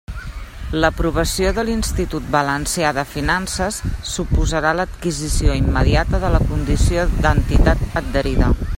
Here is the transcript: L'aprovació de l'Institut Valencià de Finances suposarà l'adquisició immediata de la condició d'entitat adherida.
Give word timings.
L'aprovació 0.83 1.51
de 1.57 1.65
l'Institut 1.67 2.31
Valencià 2.37 2.93
de 2.99 3.03
Finances 3.11 3.79
suposarà 4.15 4.73
l'adquisició 4.79 5.59
immediata 5.63 6.25
de 6.27 6.35
la 6.39 6.45
condició 6.53 7.09
d'entitat 7.25 7.89
adherida. 8.03 8.55